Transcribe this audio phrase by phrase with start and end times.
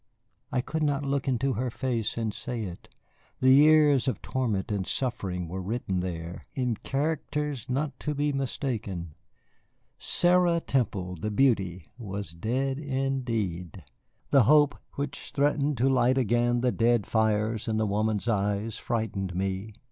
[0.51, 2.89] I could not look into her face and say it.
[3.39, 9.13] The years of torment and suffering were written there in characters not to be mistaken.
[9.99, 13.83] Sarah Temple, the beauty, was dead indeed.
[14.31, 19.35] The hope which threatened to light again the dead fires in the woman's eyes frightened
[19.35, 19.75] me.